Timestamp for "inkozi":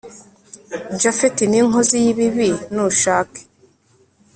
1.61-1.95